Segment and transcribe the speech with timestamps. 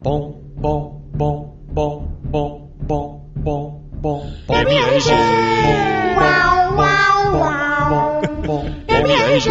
[0.00, 4.30] Bom, bom, bom, bom, bom, bom, bom, bom, bom.
[4.46, 5.10] MRG.
[6.14, 8.22] Uau, uau, uau.
[8.46, 9.50] Bom, MRG.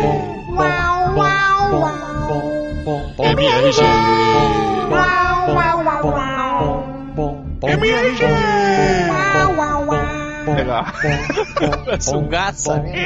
[0.00, 0.16] uau,
[0.56, 1.36] uau,
[1.76, 1.92] uau.
[2.26, 3.80] Bom, bom, MRG.
[4.88, 5.04] uau,
[5.46, 6.80] uau, uau.
[7.14, 8.22] Bom, bom, MRG.
[9.36, 10.56] Uau, uau, uau.
[10.56, 10.88] Legal.
[12.00, 12.96] Sungaça, né?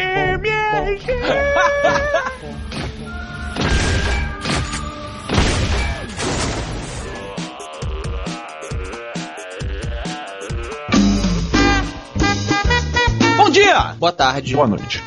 [13.67, 13.95] Dia!
[13.99, 14.55] Boa tarde.
[14.55, 15.03] Boa noite.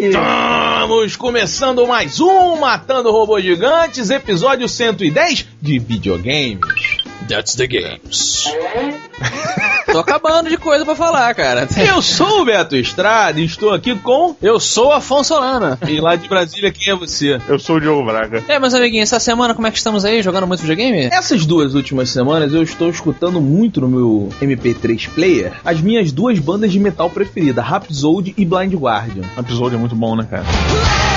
[0.00, 6.98] Estamos começando mais um Matando Robôs Gigantes, episódio 110 de videogames.
[7.28, 8.46] That's the games.
[9.90, 11.66] Tô acabando de coisa pra falar, cara.
[11.78, 14.36] Eu sou o Beto Estrada e estou aqui com.
[14.40, 15.78] Eu sou Afonso Solana.
[15.88, 17.40] E lá de Brasília, quem é você?
[17.48, 18.42] Eu sou o Diogo Braga.
[18.48, 20.22] É, meus amiguinhos, essa semana como é que estamos aí?
[20.22, 21.08] Jogando muito videogame?
[21.12, 26.38] Essas duas últimas semanas eu estou escutando muito no meu MP3 player as minhas duas
[26.38, 29.24] bandas de metal preferidas, Rhapsody e Blind Guardian.
[29.36, 31.07] Episódio é muito bom, né, cara?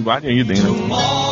[0.00, 1.31] Guardian Eden, né?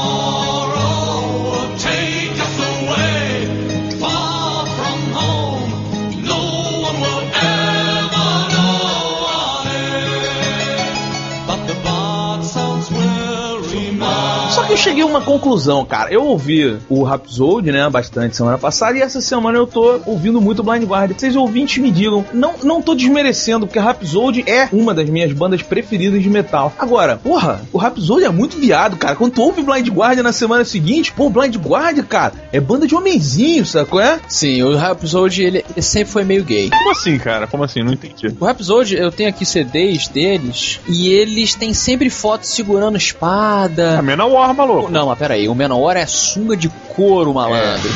[14.81, 16.13] Cheguei a uma conclusão, cara.
[16.13, 20.63] Eu ouvi o Rhapsody, né, bastante semana passada, e essa semana eu tô ouvindo muito
[20.63, 21.17] Blind Guardian.
[21.17, 25.63] Vocês ouvintes me digam, não, não tô desmerecendo, porque Rhapsody é uma das minhas bandas
[25.63, 26.73] preferidas de metal.
[26.79, 29.17] Agora, porra, o Rhapsody é muito viado, cara.
[29.17, 32.95] Quando tu ouve Blind Guardian na semana seguinte, pô, Blind Guardian, cara, é banda de
[32.95, 34.01] homenzinho, sacou?
[34.01, 34.19] É?
[34.29, 36.71] Sim, o Rhapsody, ele, ele sempre foi meio gay.
[36.71, 37.47] Como assim, cara?
[37.47, 37.83] Como assim?
[37.83, 38.35] Não entendi.
[38.41, 44.01] O Rhapsody, eu tenho aqui CDs deles, e eles têm sempre fotos segurando A espada.
[44.03, 44.91] Manowar, maluco.
[44.93, 47.91] Não, mas peraí, o Menor é sunga de couro, malandro.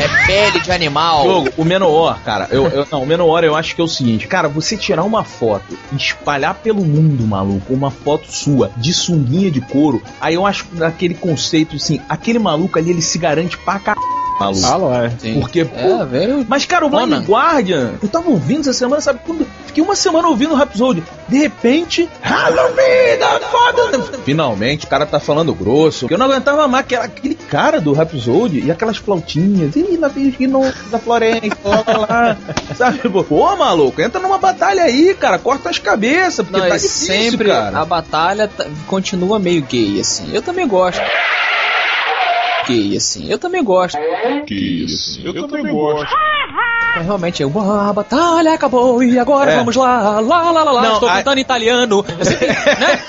[0.00, 1.24] É pele de animal.
[1.24, 4.26] Jogo, o Menor, cara, eu, eu- não, o Menor eu acho que é o seguinte,
[4.26, 9.50] cara, você tirar uma foto e espalhar pelo mundo, maluco, uma foto sua de sunguinha
[9.50, 13.56] de couro, aí eu acho que aquele conceito, assim, aquele maluco ali, ele se garante
[13.58, 13.92] pra c...
[14.40, 14.66] maluco.
[14.66, 15.10] Alô, é.
[15.18, 15.38] Sim.
[15.40, 16.44] Porque, pô, É, velho.
[16.48, 17.24] mas, cara, o Blind.
[17.24, 19.20] Guardian, eu tava ouvindo essa semana, sabe?
[19.24, 21.02] Quando, fiquei uma semana ouvindo o Rhapsody.
[21.28, 23.18] De repente, Halloween!
[24.24, 26.06] Finalmente, o cara tá falando grosso.
[26.10, 29.74] Eu não aguentava mais aquela, aquele cara do Rhapsody e aquelas flautinhas.
[29.74, 32.36] Ih, lá vem os gnomos da Florência, lá, lá, lá.
[32.76, 32.98] Sabe?
[33.08, 35.38] Pô, maluco, entra numa batalha aí, cara.
[35.38, 37.78] Corta as cabeças, porque Não, tá é difícil, sempre cara.
[37.78, 40.28] a batalha tá- continua meio gay, assim.
[40.34, 41.00] Eu também gosto.
[42.68, 43.30] Gay, assim.
[43.30, 43.98] Eu também gosto.
[44.46, 44.54] Que
[44.84, 45.20] isso.
[45.24, 46.14] Eu, também gosto.
[46.94, 49.56] Mas realmente, eu, "Ah, a batalha acabou e agora É.
[49.56, 50.82] vamos lá, lá, lá, lá, lá.
[50.82, 52.04] Não, Estou a- cantando italiano.
[52.22, 52.52] Sempre- né?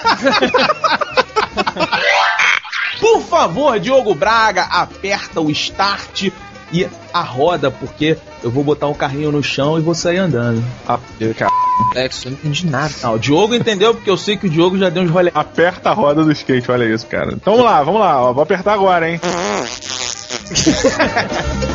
[3.00, 6.30] Por favor, Diogo Braga, aperta o start
[6.72, 10.64] e a roda, porque eu vou botar o carrinho no chão e vou sair andando.
[10.88, 10.98] A-
[11.38, 12.94] cara, Complexo, eu não entendi nada.
[13.04, 15.32] Não, o Diogo entendeu, porque eu sei que o Diogo já deu uns rolê.
[15.36, 17.34] Aperta a roda do skate, olha isso, cara.
[17.34, 18.22] Então vamos lá, vamos lá.
[18.22, 19.20] ó, Vou apertar agora, hein?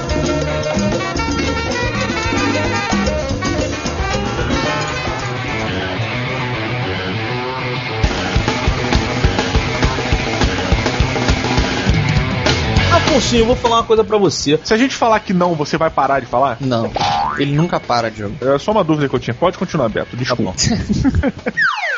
[13.19, 14.59] Afonso, eu vou falar uma coisa pra você.
[14.62, 16.56] Se a gente falar que não, você vai parar de falar?
[16.61, 16.91] Não,
[17.37, 18.37] ele nunca para de jogo.
[18.41, 19.34] É só uma dúvida que eu tinha.
[19.34, 20.17] Pode continuar, Beto.
[20.17, 20.55] Desculpa.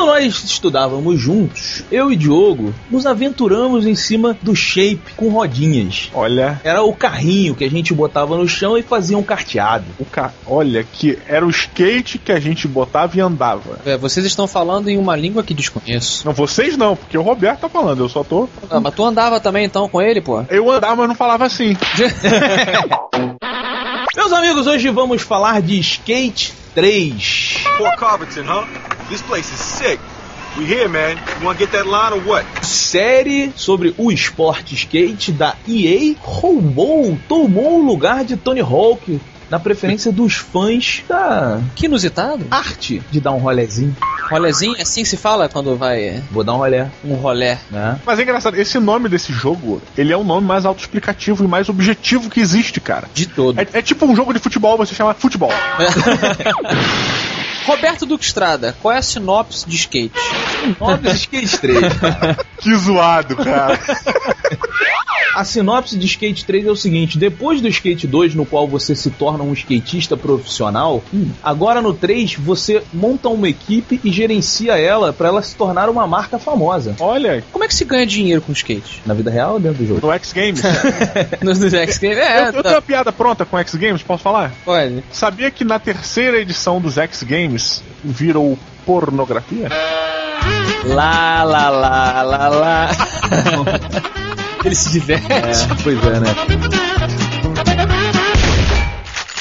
[0.00, 6.10] Quando nós estudávamos juntos, eu e Diogo nos aventuramos em cima do shape com rodinhas.
[6.14, 9.84] Olha, Era o carrinho que a gente botava no chão e fazia um carteado.
[9.98, 10.32] o ca...
[10.46, 13.78] olha que era o skate que a gente botava e andava.
[13.84, 16.24] É, vocês estão falando em uma língua que desconheço.
[16.24, 18.48] Não, vocês não, porque o Roberto tá falando, eu só tô.
[18.70, 20.42] Ah, mas tu andava também então com ele, pô?
[20.48, 21.76] Eu andava, mas não falava assim.
[24.16, 27.64] Meus amigos, hoje vamos falar de Skate 3.
[27.76, 28.99] Port Carverton, huh?
[29.10, 30.00] This place is sick.
[30.56, 31.16] We here, man.
[31.40, 32.44] You wanna get that line or what?
[32.64, 39.58] Série sobre o esporte skate da EA roubou, tomou o lugar de Tony Hawk na
[39.58, 42.46] preferência dos fãs da Que inusitado.
[42.50, 43.96] arte de dar um rolezinho.
[44.30, 47.58] Rolezinho, é assim se fala quando vai Vou dar um rolé, um rolé.
[47.68, 47.98] né?
[48.06, 51.68] Mas é engraçado, esse nome desse jogo, ele é o nome mais autoexplicativo e mais
[51.68, 53.08] objetivo que existe, cara.
[53.12, 53.58] De todo.
[53.60, 55.50] É, é tipo um jogo de futebol, você chama futebol.
[57.66, 60.12] Roberto Duque Estrada, qual é a sinopse de skate?
[60.78, 61.80] Nove Skate 3.
[62.60, 63.80] Que zoado, cara.
[65.34, 68.94] A sinopse de Skate 3 é o seguinte: depois do Skate 2, no qual você
[68.94, 71.02] se torna um skatista profissional,
[71.42, 76.06] agora no 3 você monta uma equipe e gerencia ela pra ela se tornar uma
[76.06, 76.96] marca famosa.
[77.00, 79.00] Olha, Como é que se ganha dinheiro com skate?
[79.06, 80.06] Na vida real ou dentro do jogo?
[80.06, 80.62] no X Games.
[81.40, 82.18] Nos do X Games?
[82.18, 82.70] eu, É, eu tenho tá.
[82.72, 84.52] uma piada pronta com X Games, posso falar?
[84.64, 85.02] Pode.
[85.12, 87.49] Sabia que na terceira edição dos X Games
[88.04, 89.68] virou pornografia?
[90.84, 92.90] Lá, lá, lá, lá, lá.
[94.64, 95.32] Ele se diverte.
[95.32, 95.52] É,
[95.82, 97.29] pois é, né?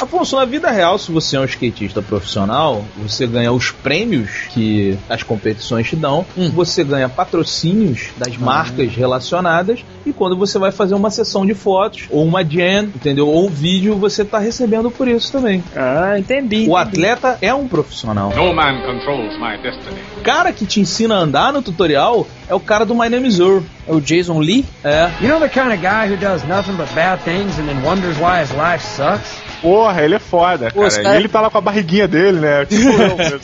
[0.02, 4.98] Afonso, na vida real, se você é um skatista profissional, você ganha os prêmios que
[5.10, 6.50] as competições te dão, Hum.
[6.52, 12.08] você ganha patrocínios das marcas relacionadas, e quando você vai fazer uma sessão de fotos,
[12.10, 13.28] ou uma jam, entendeu?
[13.28, 15.62] Ou um vídeo, você tá recebendo por isso também.
[15.76, 16.66] Ah, entendi.
[16.70, 18.34] O atleta é um profissional.
[18.34, 20.00] No man controls my destiny.
[20.18, 23.28] O cara que te ensina a andar no tutorial é o cara do My Name
[23.28, 23.64] is Earl.
[23.86, 24.64] É o Jason Lee?
[24.84, 25.10] É.
[25.20, 28.18] You know the kind of guy who does nothing but bad things and then wonders
[28.18, 29.49] why his life sucks?
[29.62, 31.14] Porra, ele é foda, Pô, cara.
[31.14, 32.66] E ele tá lá com a barriguinha dele, né?
[32.66, 32.90] Tipo.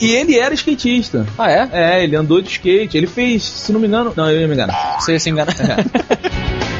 [0.00, 1.26] E ele era skatista.
[1.38, 1.68] Ah, é?
[1.72, 2.96] É, ele andou de skate.
[2.96, 4.12] Ele fez, se não me engano.
[4.16, 5.00] Não, eu ia me enganar.
[5.00, 5.54] Você ia se enganar.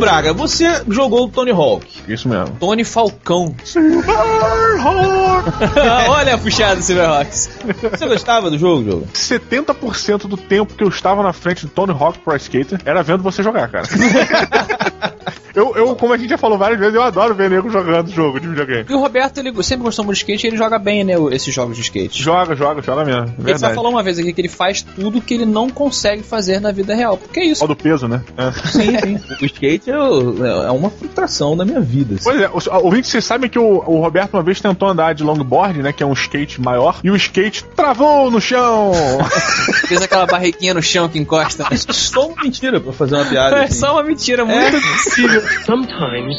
[0.00, 1.86] Braga, você jogou o Tony Hawk.
[2.08, 2.56] Isso mesmo.
[2.58, 3.54] Tony Falcão.
[6.08, 7.50] Olha a puxada do Silverhawks.
[7.90, 9.08] Você gostava do jogo, jogo?
[9.12, 13.22] 70% do tempo que eu estava na frente do Tony Hawk Pro Skater era vendo
[13.22, 13.86] você jogar, cara.
[15.54, 18.38] eu, eu, como a gente já falou várias vezes, eu adoro ver nego jogando jogo
[18.40, 18.86] de videogame.
[18.88, 21.54] E o Roberto, ele sempre gostou muito de skate e ele joga bem, né, esses
[21.54, 22.22] jogos de skate.
[22.22, 23.22] Joga, joga, joga mesmo.
[23.24, 23.74] Ele só Verdade.
[23.74, 26.94] falou uma vez aqui que ele faz tudo que ele não consegue fazer na vida
[26.94, 27.16] real.
[27.16, 27.60] Porque é isso.
[27.60, 28.22] Só do peso, né?
[28.36, 28.52] É.
[28.68, 29.20] Sim, sim.
[29.40, 32.14] O skate é, o- é uma frustração da minha vida.
[32.14, 32.24] assim.
[32.24, 35.22] Pois é, os ouvintes, vocês sabem que o, o Roberto uma vez tentou andar de
[35.24, 35.92] longboard, né?
[35.92, 38.92] Que é um skate maior, e o skate travou no chão!
[39.88, 41.66] Fez aquela barriguinha no chão que encosta.
[41.72, 43.56] Isso é só uma mentira pra fazer uma piada.
[43.56, 43.74] É assim.
[43.80, 45.39] só uma mentira muito possível.
[45.64, 46.36] Sometimes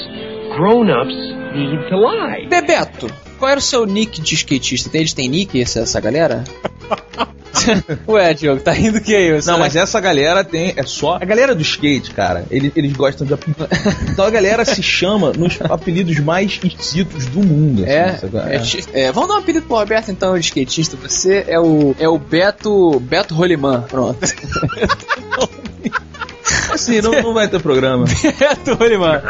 [0.56, 1.16] grown-ups
[1.56, 2.48] need to lie.
[2.48, 3.08] Bebeto,
[3.40, 4.90] qual era o seu nick de skatista?
[4.90, 6.44] Tem- Eles têm nick, essa, essa galera?
[8.08, 9.40] Ué, Diogo, tá rindo que aí?
[9.40, 10.74] Você Não, mas essa galera tem.
[10.76, 11.16] É só.
[11.22, 13.68] A galera do skate, cara, eles, eles gostam de apelido.
[14.10, 17.84] Então a galera se chama nos apelidos mais esquisitos do mundo.
[17.84, 18.38] assim, É, sabe?
[18.56, 20.98] é, ti- é, vamos dar um apelido pro Roberto então, de skatista.
[20.98, 24.18] Você é o é o Beto Beto Roliman, pronto.
[26.82, 28.06] Assim, não, não vai ter programa.
[28.40, 29.22] Beto Roliman.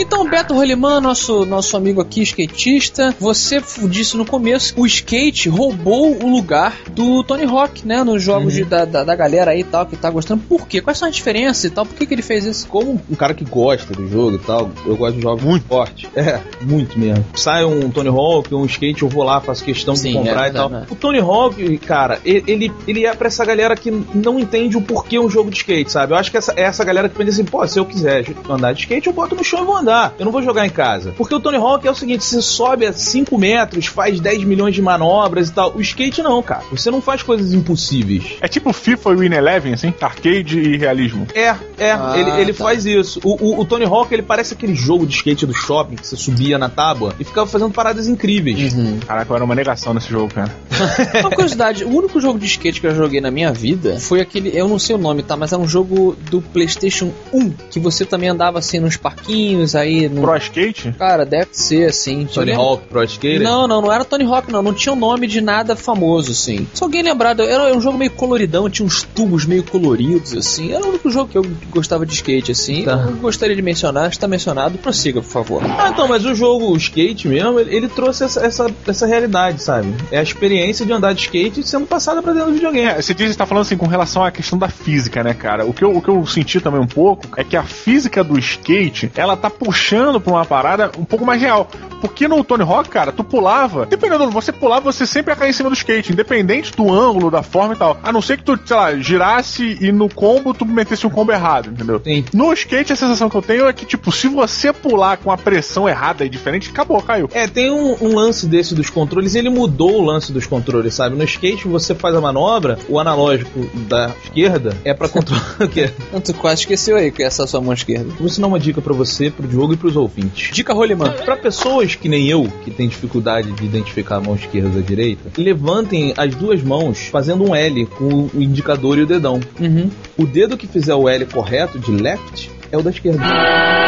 [0.00, 6.16] Então, Beto Roliman, nosso, nosso amigo aqui, skatista, você disse no começo, o skate roubou
[6.22, 8.04] o lugar do Tony Hawk, né?
[8.04, 10.40] Nos jogos de- da, da, da galera aí e tal, que tá gostando.
[10.48, 10.80] Por quê?
[10.80, 11.84] Quais são as diferenças e tal?
[11.84, 12.68] Por que, que ele fez isso?
[12.68, 16.08] Como um cara que gosta do jogo e tal, eu gosto de jogos muito fortes.
[16.14, 17.24] É, muito mesmo.
[17.34, 20.50] Sai um Tony Hawk, um skate, eu vou lá, faço questão Sim, de comprar é
[20.50, 20.68] e tal.
[20.68, 20.92] verdade, né?
[20.92, 24.80] O Tony Hawk, cara, ele, ele, ele é pra essa galera que não entende o
[24.80, 26.12] porquê um jogo de skate, sabe?
[26.12, 28.72] Eu acho que essa, é essa galera que pensa assim, pô, se eu quiser andar
[28.72, 29.87] de skate, eu boto no chão e vou andar.
[30.18, 31.12] Eu não vou jogar em casa.
[31.16, 34.74] Porque o Tony Hawk é o seguinte, você sobe a 5 metros, faz 10 milhões
[34.74, 35.72] de manobras e tal.
[35.74, 36.62] O skate não, cara.
[36.70, 38.36] Você não faz coisas impossíveis.
[38.40, 39.92] É tipo FIFA e Win Eleven, assim?
[40.00, 41.26] Arcade e realismo.
[41.34, 42.64] É, é, Ah, ele, ele tá.
[42.64, 43.20] faz isso.
[43.24, 46.16] O, o, o Tony Hawk, ele parece aquele jogo de skate do shopping que você
[46.16, 48.74] subia na tábua e ficava fazendo paradas incríveis.
[49.06, 50.54] Caraca, eu era uma negação nesse jogo, cara.
[51.20, 54.56] Uma curiosidade, o único jogo de skate que eu joguei na minha vida foi aquele,
[54.56, 55.36] eu não sei o nome, tá?
[55.36, 60.08] Mas era um jogo do PlayStation 1, que você também andava assim nos parquinhos aí.
[60.08, 60.22] No...
[60.22, 60.92] Pro Skate?
[60.98, 62.26] Cara, deve ser assim.
[62.26, 63.42] Tony lembro- Hawk Pro Skater.
[63.42, 64.62] Não, não, não era Tony Hawk, não.
[64.62, 66.66] Não tinha o nome de nada famoso, assim.
[66.74, 70.72] Se alguém lembrar, era um jogo meio coloridão, tinha uns tubos meio coloridos, assim.
[70.72, 72.84] Era o único jogo que eu gostava de skate, assim.
[72.84, 73.06] Tá.
[73.08, 74.78] Eu gostaria de mencionar, está mencionado.
[74.78, 75.62] Prossiga, por favor.
[75.78, 79.62] Ah, então, mas o jogo o skate mesmo, ele, ele trouxe essa, essa, essa realidade,
[79.62, 79.94] sabe?
[80.10, 82.88] É a experiência de andar de skate sendo passada pra dentro do videogame.
[82.88, 85.64] É, você diz, você tá falando assim com relação à questão da física, né, cara?
[85.64, 88.38] O que, eu, o que eu senti também um pouco é que a física do
[88.38, 91.68] skate, ela tá puxando pra uma parada um pouco mais real.
[92.00, 95.50] Porque no Tony Hawk, cara, tu pulava, dependendo do você pulava, você sempre ia cair
[95.50, 97.98] em cima do skate, independente do ângulo, da forma e tal.
[98.02, 101.32] A não ser que tu, sei lá, girasse e no combo tu metesse um combo
[101.32, 102.00] errado, entendeu?
[102.02, 102.24] Sim.
[102.32, 105.36] No skate, a sensação que eu tenho é que, tipo, se você pular com a
[105.36, 107.28] pressão errada e diferente, acabou, caiu.
[107.34, 111.14] É, tem um, um lance desse dos controles, ele mudou o lance dos controles, sabe?
[111.14, 115.90] No skate você faz a manobra, o analógico da esquerda é pra controlar o quê?
[116.24, 118.14] Tu quase esqueceu aí que essa é a sua mão esquerda.
[118.18, 120.50] Vou ensinar uma dica pra você, pro Diogo e pros ouvintes.
[120.52, 121.10] Dica Roliman.
[121.24, 125.32] Pra pessoas que nem eu, que tem dificuldade de identificar a mão esquerda da direita,
[125.36, 129.40] levantem as duas mãos fazendo um L com o indicador e o dedão.
[129.58, 129.90] Uhum.
[130.16, 133.87] O dedo que fizer o L correto, de left, é o da esquerda.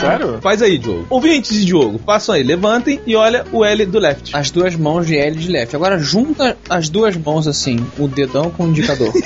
[0.00, 0.38] Sério?
[0.40, 1.06] Faz aí, Diogo.
[1.10, 4.34] Ouvintes de Diogo, façam aí, levantem e olha o L do left.
[4.34, 5.74] As duas mãos de L de left.
[5.74, 9.12] Agora junta as duas mãos assim, o dedão com o indicador.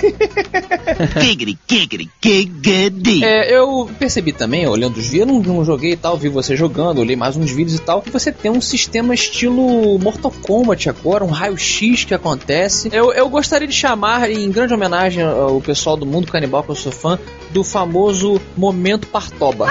[1.20, 3.24] Giggity, giggity, giggity.
[3.24, 6.56] É, eu percebi também, olhando os vídeos, eu não, não joguei e tal, vi você
[6.56, 10.88] jogando, olhei mais uns vídeos e tal, que você tem um sistema estilo Mortal Kombat
[10.88, 12.88] agora, um raio-x que acontece.
[12.92, 16.76] Eu, eu gostaria de chamar, em grande homenagem ao pessoal do Mundo Canibal, que eu
[16.76, 17.18] sou fã,
[17.52, 19.66] do famoso Momento Partoba.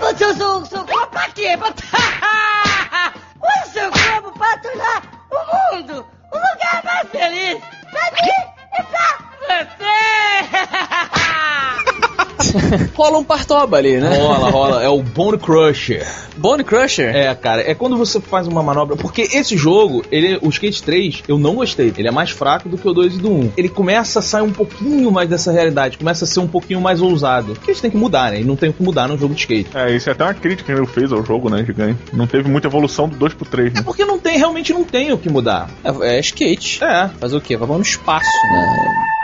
[0.00, 1.18] Você usou o seu corpo.
[3.42, 5.36] Use o seu corpo pra tornar o
[5.76, 7.58] mundo um lugar mais feliz
[7.90, 8.40] pra mim
[8.78, 9.08] e pra
[9.48, 9.94] você!
[12.94, 14.16] Rola um Partoba ali, né?
[14.18, 14.82] Rola, rola.
[14.82, 16.06] É o Bone Crusher.
[16.36, 17.14] Bone Crusher?
[17.14, 18.96] É, cara, é quando você faz uma manobra.
[18.96, 21.92] Porque esse jogo, ele, o Skate 3, eu não gostei.
[21.96, 23.52] Ele é mais fraco do que o 2 e do 1.
[23.56, 27.00] Ele começa a sair um pouquinho mais dessa realidade, começa a ser um pouquinho mais
[27.00, 27.54] ousado.
[27.54, 28.40] Porque eles têm que mudar, né?
[28.40, 29.70] E não tem o que mudar num jogo de skate.
[29.74, 31.98] É, isso é até uma crítica que ele fez ao jogo, né, gigante.
[32.12, 33.82] Não teve muita evolução do 2 pro 3, É né?
[33.84, 35.70] porque não tem, realmente não tem o que mudar.
[35.84, 36.82] É, é skate.
[36.82, 37.08] É.
[37.20, 37.56] Fazer o quê?
[37.56, 39.23] Vamos no espaço, né?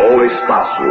[0.00, 0.82] O espaço.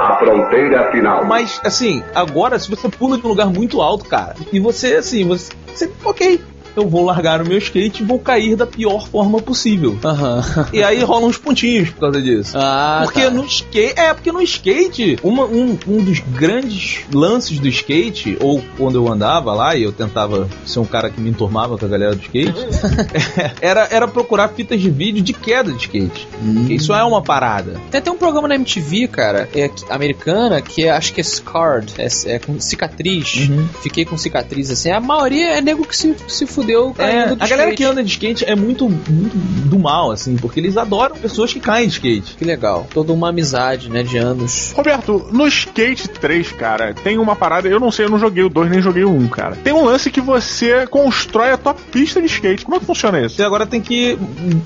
[0.00, 1.24] A fronteira final.
[1.24, 5.26] Mas, assim, agora, se você pula de um lugar muito alto, cara, e você, assim,
[5.26, 5.52] você.
[5.66, 6.40] você ok.
[6.74, 9.98] Eu vou largar o meu skate e vou cair da pior forma possível.
[10.04, 10.68] Aham.
[10.72, 12.52] E aí rolam uns pontinhos por causa disso.
[12.56, 13.30] Ah, Porque tá.
[13.30, 13.98] no skate.
[14.00, 19.10] É, porque no skate, uma- um, um dos grandes lances do skate, ou quando eu
[19.12, 22.22] andava lá e eu tentava ser um cara que me enturmava com a galera do
[22.22, 22.54] skate,
[23.60, 26.26] era, era procurar fitas de vídeo de queda de skate.
[26.54, 27.80] Porque Isso é uma parada.
[27.90, 31.92] Tem até um programa na MTV, cara, é, americana, que é, acho que é Scarred,
[31.98, 33.48] é, é com cicatriz.
[33.48, 33.68] Uhum.
[33.82, 34.90] Fiquei com cicatriz assim.
[34.90, 36.61] A maioria é nego que se, se fudeu
[36.98, 37.76] É, caindo do a galera skate.
[37.76, 39.36] que anda de skate é muito, muito
[39.68, 42.36] do mal, assim, porque eles adoram pessoas que caem de skate.
[42.36, 42.86] Que legal.
[42.92, 44.72] Toda uma amizade, né, de anos.
[44.76, 48.48] Roberto, no Skate 3, cara, tem uma parada, eu não sei, eu não joguei o
[48.48, 49.56] 2 nem joguei o 1, cara.
[49.56, 52.64] Tem um lance que você constrói a tua pista de skate.
[52.64, 53.36] Como é que funciona isso?
[53.36, 54.18] Você agora tem que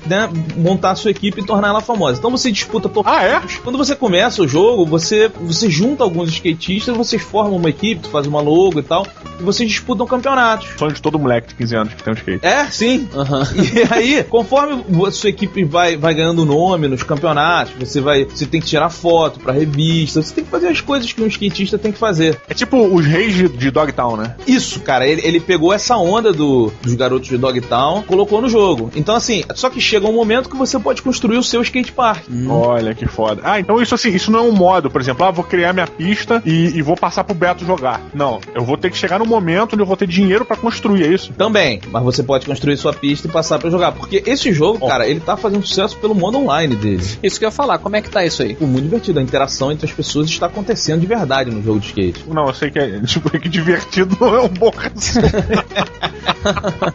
[0.05, 2.17] né, montar a sua equipe e tornar ela famosa.
[2.17, 3.17] Então você disputa torneios.
[3.17, 3.41] Ah, é?
[3.63, 8.09] Quando você começa o jogo, você, você junta alguns skatistas, vocês formam uma equipe, tu
[8.09, 9.05] faz uma logo e tal,
[9.39, 10.67] e vocês disputam campeonatos.
[10.77, 12.45] Sonho de todo moleque de 15 anos que tem um skate.
[12.45, 13.07] É, sim.
[13.15, 13.47] Aham.
[13.77, 18.25] E aí, conforme a sua equipe vai, vai ganhando nome nos campeonatos, você vai.
[18.25, 21.27] Você tem que tirar foto pra revista, você tem que fazer as coisas que um
[21.27, 22.39] skatista tem que fazer.
[22.49, 24.35] É tipo os reis de, de Dogtown, né?
[24.47, 28.91] Isso, cara, ele, ele pegou essa onda do, dos garotos de Dogtown, colocou no jogo.
[28.95, 32.23] Então, assim, só que chega um momento que você pode construir o seu skate park.
[32.49, 33.41] Olha que foda.
[33.43, 35.87] Ah, então isso assim, isso não é um modo, por exemplo, ah, vou criar minha
[35.87, 38.01] pista e, e vou passar pro Beto jogar.
[38.13, 41.03] Não, eu vou ter que chegar no momento onde eu vou ter dinheiro pra construir,
[41.03, 41.33] é isso?
[41.33, 43.91] Também, mas você pode construir sua pista e passar pra jogar.
[43.91, 47.03] Porque esse jogo, cara, ele tá fazendo sucesso pelo modo online dele.
[47.23, 48.55] Isso que eu ia falar, como é que tá isso aí?
[48.59, 49.19] Muito divertido.
[49.19, 52.23] A interação entre as pessoas está acontecendo de verdade no jogo de skate.
[52.27, 54.71] Não, eu sei que é, tipo, que divertido não é um bom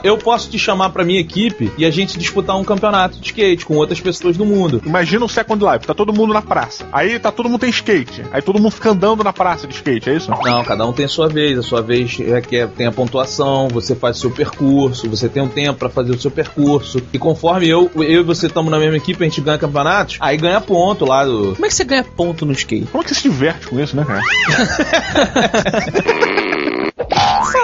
[0.03, 3.65] Eu posso te chamar pra minha equipe e a gente disputar um campeonato de skate
[3.67, 4.81] com outras pessoas do mundo.
[4.85, 6.87] Imagina o Second Life, tá todo mundo na praça.
[6.93, 8.23] Aí tá todo mundo tem skate.
[8.33, 10.31] Aí todo mundo fica andando na praça de skate, é isso?
[10.31, 11.59] Não, cada um tem a sua vez.
[11.59, 14.72] A sua vez é que é- tem a pontuação, você faz o seu percurso,
[15.09, 17.03] você tem um tempo pra fazer o seu percurso.
[17.13, 20.37] E conforme eu, eu e você estamos na mesma equipe, a gente ganha campeonatos, aí
[20.37, 21.55] ganha ponto lá do.
[21.55, 22.87] Como é que você ganha ponto no skate?
[22.87, 24.23] Como é que você se diverte com isso, né, cara?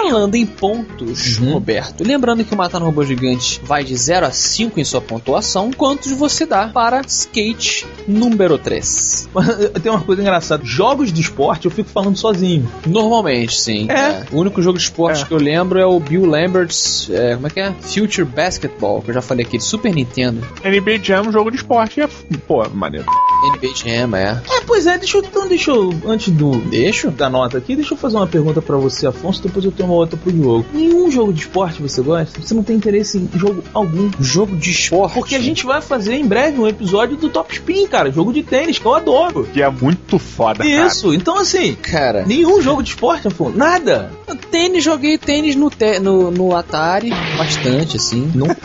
[0.09, 4.31] Falando em pontos, Roberto, lembrando que o Matar no Robô Gigante vai de 0 a
[4.31, 9.29] 5 em sua pontuação, quantos você dá para skate número 3?
[9.81, 12.69] Tem uma coisa engraçada: jogos de esporte eu fico falando sozinho.
[12.87, 13.87] Normalmente, sim.
[13.89, 14.25] É.
[14.31, 15.25] O único jogo de esporte É.
[15.25, 17.71] que eu lembro é o Bill Lambert's, é, como é que é?
[17.79, 20.41] Future Basketball, que eu já falei aqui, de Super Nintendo.
[20.63, 22.07] NBA Jam é um jogo de esporte e é,
[22.47, 23.05] pô, maneiro.
[23.55, 24.41] NBA Jam, é.
[24.49, 25.23] É, pois é, deixa eu.
[25.23, 25.93] Então, deixa eu.
[26.05, 26.51] Antes do.
[26.69, 27.11] Deixa?
[27.11, 29.97] Da nota aqui, deixa eu fazer uma pergunta pra você, Afonso, depois eu tenho uma
[29.99, 30.65] outra pro Diogo.
[30.73, 32.41] Nenhum jogo de esporte você gosta?
[32.41, 34.09] Você não tem interesse em jogo algum?
[34.19, 35.13] Jogo de esporte.
[35.13, 38.11] Porque a gente vai fazer em breve um episódio do Top Spin, cara.
[38.11, 39.47] Jogo de tênis, que eu adoro.
[39.51, 40.87] Que é muito foda, cara.
[40.87, 43.57] Isso, então assim, Cara, nenhum jogo de esporte, Afonso.
[43.57, 44.11] Nada.
[44.35, 48.31] Tênis, joguei tênis no, te- no, no Atari, bastante, assim.
[48.35, 48.55] Não, né?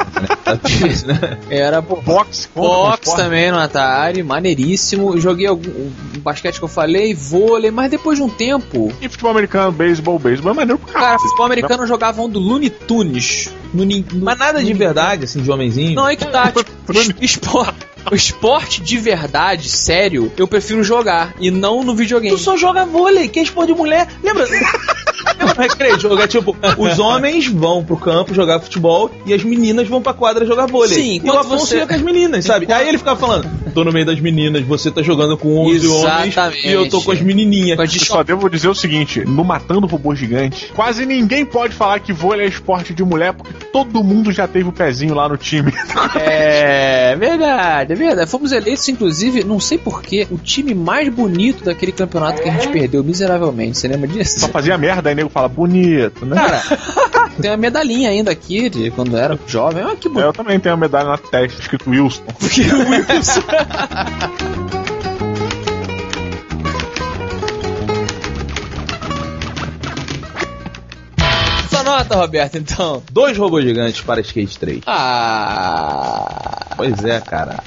[0.45, 1.39] Tá difícil, né?
[1.51, 3.15] Era, pô, Box esporte.
[3.17, 5.19] também no Atari, maneiríssimo.
[5.21, 8.93] Joguei algum o basquete que eu falei, vôlei, mas depois de um tempo.
[9.01, 11.05] E futebol americano, beisebol, beisebol é maneiro pro cara.
[11.07, 13.51] Cara, futebol americano jogavam do Looney Tunes.
[13.73, 15.95] No, no- Mas nada de verdade, assim, de homenzinho.
[15.95, 16.53] Não, é que tá.
[16.87, 17.75] Tipo, es- esporte,
[18.11, 22.35] o esporte de verdade, sério, eu prefiro jogar e não no videogame.
[22.37, 24.07] Tu só joga vôlei, que é esporte de mulher.
[24.23, 24.45] Lembra?
[24.45, 26.21] Lembra no recreio jogo.
[26.21, 30.45] É tipo, os homens vão pro campo jogar futebol e as meninas vão pra quadra
[30.47, 30.95] jogar vôlei.
[30.95, 32.71] Sim, e o Afonso você- ia com as meninas, sabe?
[32.73, 36.29] Aí ele ficava falando, tô no meio das meninas, você tá jogando com 11 homens
[36.29, 36.67] Exatamente.
[36.69, 37.79] e eu tô com as menininhas.
[37.79, 42.13] Eu só devo dizer o seguinte: no Matando Robô Gigante, quase ninguém pode falar que
[42.13, 45.73] vôlei é esporte de mulher, porque todo mundo já teve o pezinho lá no time.
[46.17, 48.31] É verdade, é verdade.
[48.31, 52.69] Fomos eleitos, inclusive, não sei porquê, o time mais bonito daquele campeonato que a gente
[52.69, 53.79] perdeu miseravelmente.
[53.79, 54.41] Você lembra disso?
[54.41, 56.37] Só fazia merda, aí nego fala bonito, né?
[56.37, 56.63] Cara,
[57.41, 59.85] tem uma medalhinha ainda aqui de quando era jovem.
[59.85, 60.27] Olha que É, bonito.
[60.27, 62.23] eu também tenho uma medalha na testa, escrito Wilson.
[63.23, 63.43] Sua
[71.85, 73.03] nota, Roberto, então.
[73.11, 74.81] Dois robôs gigantes para Skate 3.
[74.87, 76.75] Ah.
[76.77, 77.63] Pois é, cara.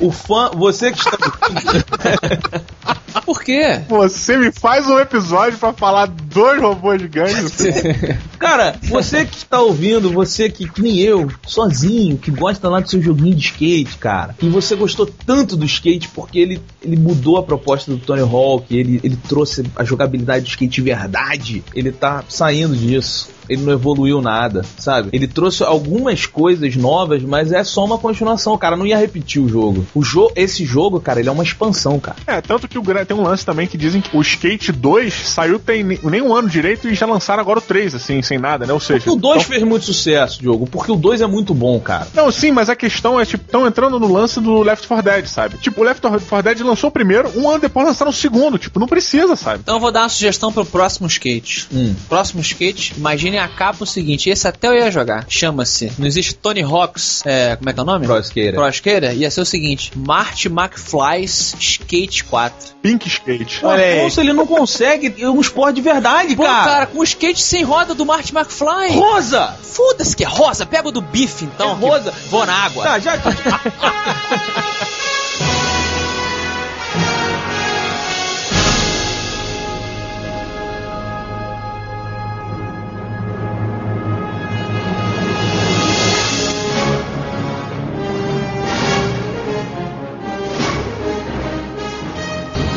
[0.00, 1.18] O fã, você que está
[3.26, 3.82] Por quê?
[3.88, 7.58] Você me faz um episódio pra falar dois robôs gigantes.
[8.38, 12.88] Cara, você que está ouvindo, você que, que nem eu, sozinho, que gosta lá do
[12.88, 17.36] seu joguinho de skate, cara, e você gostou tanto do skate porque ele, ele mudou
[17.36, 21.92] a proposta do Tony Hawk, ele, ele trouxe a jogabilidade do skate de verdade, ele
[21.92, 23.28] tá saindo disso.
[23.50, 25.08] Ele não evoluiu nada, sabe?
[25.12, 28.76] Ele trouxe algumas coisas novas, mas é só uma continuação, cara.
[28.76, 29.84] Não ia repetir o jogo.
[29.94, 32.16] O jo esse jogo, cara, ele é uma expansão, cara.
[32.26, 35.58] É, tanto que o, tem um lance também que dizem que o Skate 2 saiu
[35.58, 38.66] tem ne- nem um ano direito e já lançaram agora o 3, assim, sem nada,
[38.66, 38.72] né?
[38.72, 39.00] Ou seja.
[39.00, 42.06] Porque o 2 então- fez muito sucesso, Diogo, porque o 2 é muito bom, cara.
[42.14, 45.26] Não, sim, mas a questão é, tipo, estão entrando no lance do Left 4 Dead,
[45.26, 45.56] sabe?
[45.58, 48.58] Tipo, o Left 4 Dead lançou o primeiro, um ano depois lançaram o segundo.
[48.58, 49.60] Tipo, não precisa, sabe?
[49.62, 51.66] Então eu vou dar uma sugestão pro próximo skate.
[51.72, 51.94] Hum.
[52.08, 55.24] Próximo skate, imaginem a capa o seguinte: esse até eu ia jogar.
[55.28, 55.92] Chama-se.
[55.98, 57.22] Não existe Tony Hawk's.
[57.26, 58.06] É, como é que é o nome?
[58.06, 58.54] Pro Skater.
[58.54, 59.16] Pro Skater?
[59.16, 62.74] Ia ser o seguinte: Marty McFly's Skate 4.
[62.82, 63.64] Pink Skate.
[63.64, 66.64] O Afonso, ele não consegue um esporte de verdade, Pô, cara.
[66.64, 68.94] cara, com o skate sem roda do Marty McFly.
[68.94, 69.54] Rosa!
[69.62, 70.64] Foda-se que é rosa.
[70.64, 71.72] Pega o do bife então.
[71.72, 72.12] É rosa.
[72.28, 72.84] Vou na água.
[72.84, 73.18] Tá, já.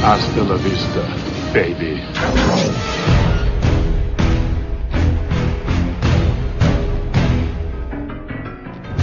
[0.03, 0.99] Hasta la vista,
[1.53, 2.03] baby.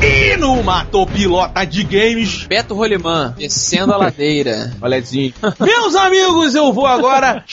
[0.03, 2.45] E no Matou Pilota de Games.
[2.47, 4.77] Beto Rolimã, descendo a ladeira.
[4.79, 5.33] Olhazinho.
[5.59, 7.45] Meus amigos, eu vou agora.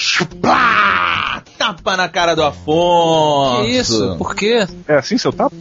[1.57, 3.63] Tapa na cara do Afonso.
[3.63, 4.15] Que isso?
[4.17, 4.67] Por quê?
[4.87, 5.55] É assim seu tapa?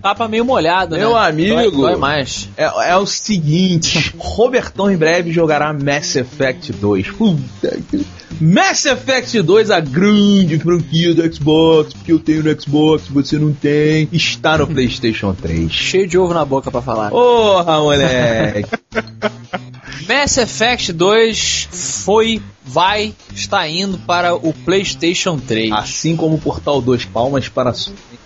[0.00, 1.00] Tapa meio molhado, né?
[1.00, 1.54] Meu amigo.
[1.54, 2.48] Dói, dói mais.
[2.56, 7.10] É, é o seguinte: Robertão em breve jogará Mass Effect 2.
[7.10, 8.06] Puta que.
[8.40, 13.52] Mass Effect 2, a grande franquia do Xbox, porque eu tenho no Xbox, você não
[13.52, 15.70] tem, está no PlayStation 3.
[15.72, 17.10] Cheio de ovo na boca pra falar.
[17.10, 18.68] Porra, moleque!
[20.08, 21.68] Mass Effect 2
[22.04, 25.72] foi, vai, está indo para o PlayStation 3.
[25.72, 27.74] Assim como o Portal 2, palmas para a.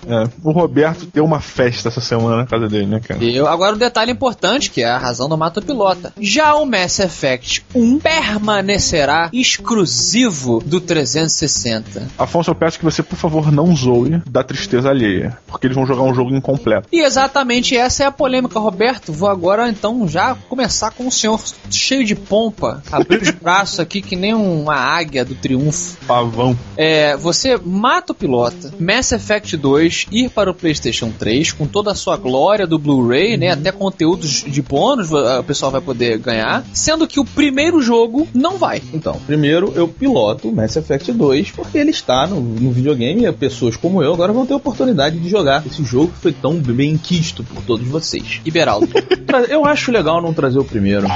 [0.04, 3.22] É, o Roberto deu uma festa essa semana na casa dele, né, cara?
[3.22, 6.12] Eu, agora um detalhe importante, que é a razão do Mato Pilota.
[6.20, 12.08] Já o Mass Effect 1 permanecerá exclusivo do 360.
[12.18, 15.38] Afonso, eu peço que você, por favor, não zoe da tristeza alheia.
[15.46, 16.88] Porque eles vão jogar um jogo incompleto.
[16.90, 19.12] E exatamente essa é a polêmica, Roberto.
[19.12, 24.00] Vou agora então já começar com o senhor cheio de pompa, abrir os braços aqui
[24.02, 25.96] que nem uma águia do triunfo.
[26.06, 26.56] Pavão.
[26.76, 31.92] É, você mata o pilota, Mass Effect 2 ir para o PlayStation 3 com toda
[31.92, 33.50] a sua glória do Blu-ray, né?
[33.50, 38.28] Até conteúdos de bônus uh, o pessoal vai poder ganhar, sendo que o primeiro jogo
[38.34, 38.82] não vai.
[38.92, 43.32] Então, primeiro eu piloto o Mass Effect 2 porque ele está no, no videogame e
[43.32, 46.54] pessoas como eu agora vão ter a oportunidade de jogar esse jogo que foi tão
[46.58, 48.40] bem quisto por todos vocês.
[48.44, 48.88] Iberaldo.
[49.48, 51.06] Eu acho legal não trazer o primeiro.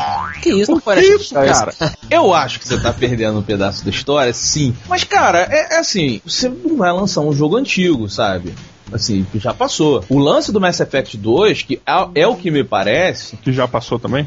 [0.42, 1.74] que isso, não parece isso, cara?
[2.10, 4.74] Eu acho que você tá perdendo um pedaço da história, sim.
[4.88, 8.54] Mas, cara, é, é assim, você não vai lançar um jogo antigo, sabe?
[8.92, 10.04] Assim, que já passou.
[10.08, 13.36] O lance do Mass Effect 2, que é, é o que me parece.
[13.36, 14.26] Que já passou também?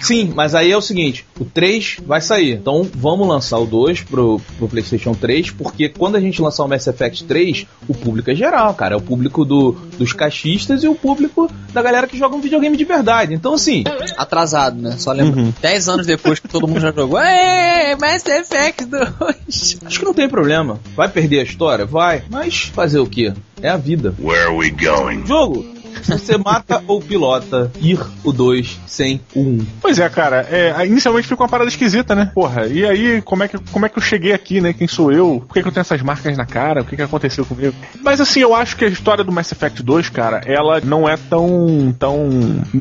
[0.00, 2.54] Sim, mas aí é o seguinte: o 3 vai sair.
[2.54, 6.68] Então vamos lançar o 2 pro, pro PlayStation 3, porque quando a gente lançar o
[6.68, 8.94] Mass Effect 3, o público é geral, cara.
[8.94, 12.74] É o público do, dos caixistas e o público da galera que joga um videogame
[12.74, 13.34] de verdade.
[13.34, 13.84] Então, assim,
[14.16, 14.96] Atrasado, né?
[14.98, 15.54] Só lembro.
[15.60, 17.20] 10 anos depois que todo mundo já jogou.
[17.20, 19.78] Ê, Mass Effect 2.
[19.84, 20.80] acho que não tem problema.
[20.96, 21.84] Vai perder a história?
[21.84, 22.22] Vai.
[22.30, 23.34] Mas fazer o quê?
[23.60, 24.14] É a vida.
[24.18, 25.26] Where are we going?
[25.26, 29.66] Jogo Você mata ou pilota ir o 2 sem o 1.
[29.80, 32.30] Pois é, cara, é, inicialmente fica uma parada esquisita, né?
[32.34, 34.72] Porra, e aí, como é que, como é que eu cheguei aqui, né?
[34.72, 35.42] Quem sou eu?
[35.46, 36.82] Por que, que eu tenho essas marcas na cara?
[36.82, 37.74] O que, que aconteceu comigo?
[38.02, 41.16] Mas assim, eu acho que a história do Mass Effect 2, cara, ela não é
[41.16, 42.28] tão, tão,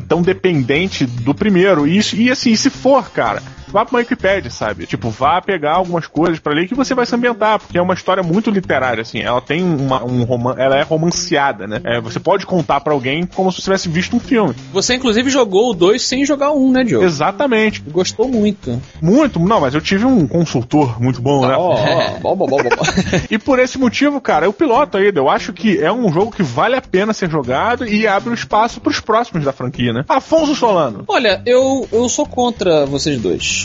[0.07, 1.87] tão dependente do primeiro.
[1.87, 3.41] E, isso, e assim, se for, cara,
[3.75, 4.85] vá pra uma Wikipedia, sabe?
[4.85, 7.93] Tipo, vá pegar algumas coisas para ler que você vai se ambientar, porque é uma
[7.93, 9.19] história muito literária, assim.
[9.19, 11.81] Ela tem uma, um romance, ela é romanceada, né?
[11.83, 14.55] É, você pode contar para alguém como se você tivesse visto um filme.
[14.71, 17.05] Você, inclusive, jogou o 2 sem jogar o 1, um, né, Diogo?
[17.05, 17.81] Exatamente.
[17.81, 18.81] Gostou muito.
[19.01, 21.57] Muito, não, mas eu tive um consultor muito bom, né?
[21.57, 22.69] Oh, oh, bom, bom, bom, bom.
[23.29, 25.19] e por esse motivo, cara, eu piloto ainda.
[25.19, 28.33] Eu acho que é um jogo que vale a pena ser jogado e abre um
[28.33, 30.05] espaço pros próximos da franquia, né?
[30.07, 31.03] Afonso Solano.
[31.09, 33.64] Olha, eu, eu sou contra vocês dois.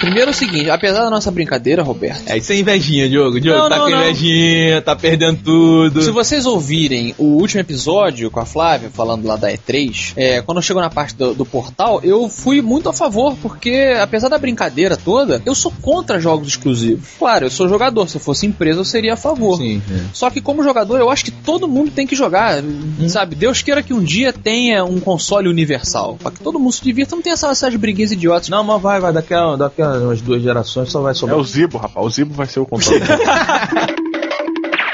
[0.00, 2.22] Primeiro é o seguinte, apesar da nossa brincadeira, Roberto.
[2.26, 3.38] É isso é invejinha, Diogo.
[3.38, 4.00] Diogo não, tá não, com não.
[4.00, 6.00] invejinha, tá perdendo tudo.
[6.00, 10.62] Se vocês ouvirem o último episódio com a Flávia, falando lá da E3, é, quando
[10.62, 14.96] chegou na parte do, do, portal, eu fui muito a favor, porque apesar da brincadeira
[14.96, 17.06] toda, eu sou contra jogos exclusivos.
[17.18, 19.58] Claro, eu sou jogador, se eu fosse empresa eu seria a favor.
[19.58, 20.00] Sim, é.
[20.14, 23.06] Só que como jogador, eu acho que todo mundo tem que jogar, hum.
[23.06, 23.34] sabe?
[23.34, 27.14] Deus queira que um dia tenha um console universal, pra que todo mundo se divirta,
[27.14, 28.48] não tenha essas, essas briguinhas idiotas.
[28.48, 31.38] Não, mas vai, vai, daqui a, daqui a umas duas gerações só vai sobrar.
[31.38, 32.06] É o Zibo, rapaz.
[32.06, 33.00] O Zibo vai ser o controle.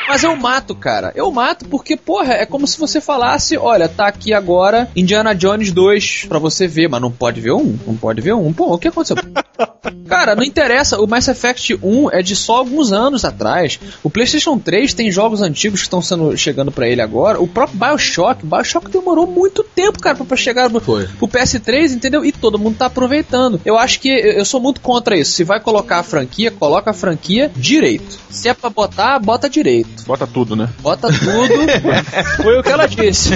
[0.08, 1.12] Mas eu mato, cara.
[1.14, 5.72] Eu mato porque, porra, é como se você falasse: olha, tá aqui agora Indiana Jones
[5.72, 7.76] 2 pra você ver, mas não pode ver um.
[7.86, 8.52] Não pode ver um.
[8.52, 9.16] Pô, o que aconteceu?
[10.06, 11.00] cara, não interessa.
[11.00, 13.78] O Mass Effect 1 é de só alguns anos atrás.
[14.02, 17.40] O PlayStation 3 tem jogos antigos que estão sendo chegando para ele agora.
[17.40, 18.44] O próprio Bioshock.
[18.44, 22.24] O Bioshock demorou muito tempo, cara, pra chegar pro, pro PS3, entendeu?
[22.24, 23.60] E todo mundo tá aproveitando.
[23.64, 25.32] Eu acho que eu sou muito contra isso.
[25.32, 28.18] Se vai colocar a franquia, coloca a franquia direito.
[28.30, 29.95] Se é pra botar, bota direito.
[30.04, 30.68] Bota tudo, né?
[30.80, 31.54] Bota tudo.
[32.42, 33.30] Foi o que ela disse.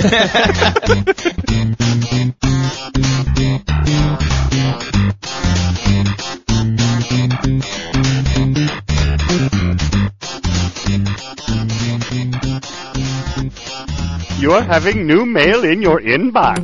[14.40, 16.60] You're having new mail in your inbox.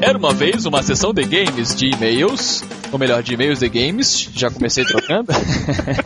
[0.00, 4.30] Era uma vez uma sessão de games de e-mails, ou melhor, de e-mails de games.
[4.34, 5.32] Já comecei trocando.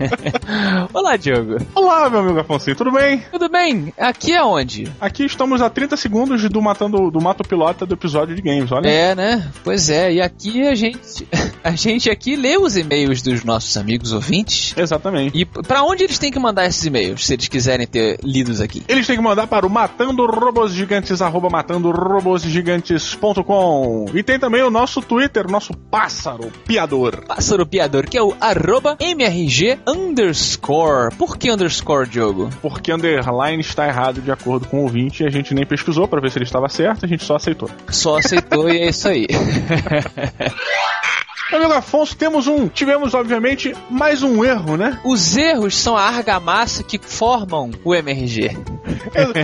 [0.93, 1.57] Olá, Diogo.
[1.75, 3.23] Olá, meu amigo Afonso, tudo bem?
[3.31, 3.93] Tudo bem.
[3.99, 4.91] Aqui é onde?
[5.01, 8.89] Aqui estamos a 30 segundos do matando do mato pilota do episódio de games, olha.
[8.89, 9.51] É, né?
[9.63, 10.13] Pois é.
[10.15, 11.29] E aqui a gente
[11.63, 14.75] a gente aqui lê os e-mails dos nossos amigos ouvintes.
[14.77, 15.39] Exatamente.
[15.39, 18.83] E para onde eles têm que mandar esses e-mails, se eles quiserem ter lidos aqui?
[18.89, 24.63] Eles têm que mandar para o matando robôs gigantes matando robôs gigantes.com e tem também
[24.63, 27.23] o nosso Twitter, nosso pássaro piador.
[27.27, 31.15] Pássaro piador, que é o arroba MRG underscore.
[31.17, 32.49] Por que underscore, Diogo?
[32.63, 36.19] Porque underline está errado de acordo com o ouvinte e a gente nem pesquisou para
[36.19, 37.69] ver se ele estava certo, a gente só aceitou.
[37.91, 39.27] Só aceitou e é isso aí.
[41.53, 42.67] Amigo Afonso, temos um.
[42.67, 44.99] Tivemos, obviamente, mais um erro, né?
[45.05, 48.57] Os erros são a argamassa que formam o MRG.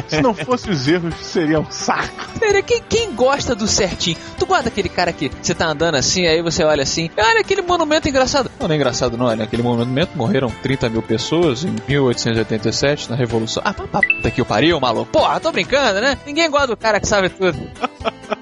[0.08, 2.38] Se não fosse os erros, seria um saco.
[2.40, 4.16] Pera, quem, quem gosta do certinho?
[4.38, 7.60] Tu guarda aquele cara que você tá andando assim, aí você olha assim, olha aquele
[7.60, 8.50] monumento engraçado.
[8.58, 13.16] Não, não é engraçado não, olha, aquele monumento morreram 30 mil pessoas em 1887, na
[13.16, 13.62] Revolução.
[13.66, 15.12] Ah, puta que o pariu, maluco.
[15.12, 16.16] Porra, tô brincando, né?
[16.24, 17.58] Ninguém gosta do cara que sabe tudo.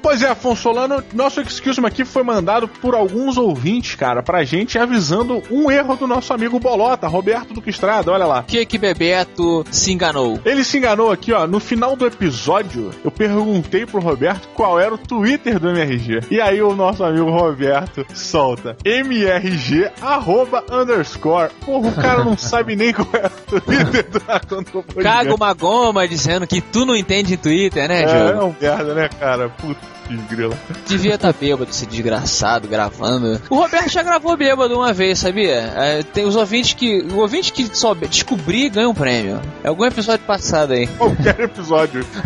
[0.03, 3.56] pois é, Afonso Solano, nosso excuse aqui foi mandado por alguns ouvintes,
[3.97, 8.43] cara, pra gente avisando um erro do nosso amigo Bolota, Roberto do Estrada, olha lá.
[8.43, 10.39] Que que Bebeto se enganou?
[10.45, 14.95] Ele se enganou aqui, ó, no final do episódio, eu perguntei pro Roberto qual era
[14.95, 16.21] o Twitter do MRG.
[16.31, 21.51] E aí o nosso amigo Roberto solta MRG arroba underscore.
[21.65, 26.47] Porra, o cara não sabe nem qual é o Twitter do Caga uma goma dizendo
[26.47, 28.41] que tu não entende Twitter, né, é, Jogo?
[28.41, 29.49] É um merda, né, cara?
[29.49, 29.96] Puta
[30.29, 30.57] grila.
[30.87, 33.41] Devia estar tá bêbado, esse desgraçado, gravando.
[33.51, 35.73] O Roberto já gravou bêbado uma vez, sabia?
[35.77, 37.03] É, tem os ouvintes que.
[37.03, 39.41] O ouvinte que soube descobrir ganha um prêmio.
[39.63, 40.87] É algum episódio passado aí.
[40.87, 42.07] Qualquer episódio.